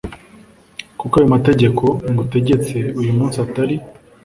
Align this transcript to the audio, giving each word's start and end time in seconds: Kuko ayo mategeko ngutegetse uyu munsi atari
Kuko 0.99 1.13
ayo 1.19 1.27
mategeko 1.35 1.83
ngutegetse 2.11 2.77
uyu 2.99 3.11
munsi 3.17 3.37
atari 3.45 3.75